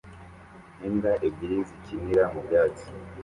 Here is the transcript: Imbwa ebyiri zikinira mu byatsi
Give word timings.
Imbwa 0.87 1.11
ebyiri 1.27 1.57
zikinira 1.67 2.23
mu 2.33 2.39
byatsi 2.45 2.85